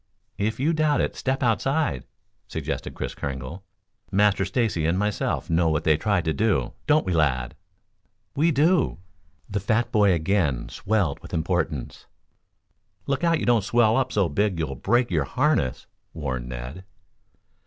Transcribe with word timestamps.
"If 0.39 0.59
you 0.59 0.73
doubt 0.73 0.99
it 0.99 1.15
step 1.15 1.43
outside," 1.43 2.05
suggested 2.47 2.95
Kris 2.95 3.13
Kringle. 3.13 3.63
"Master 4.11 4.45
Stacy 4.45 4.87
and 4.87 4.97
myself 4.97 5.47
know 5.47 5.69
what 5.69 5.83
they 5.83 5.95
tried 5.95 6.25
to 6.25 6.33
do, 6.33 6.73
don't 6.87 7.05
we, 7.05 7.13
lad?" 7.13 7.55
"We 8.35 8.49
do." 8.49 8.97
The 9.47 9.59
fat 9.59 9.91
boy 9.91 10.13
again 10.13 10.69
swelled 10.69 11.19
with 11.19 11.35
importance. 11.35 12.07
"Look 13.05 13.23
out 13.23 13.39
you 13.39 13.45
don't 13.45 13.63
swell 13.63 13.95
up 13.95 14.11
so 14.11 14.27
big 14.27 14.57
you'll 14.57 14.73
break 14.73 15.11
your 15.11 15.25
harness," 15.25 15.85
warned 16.15 16.49
Ned. 16.49 16.83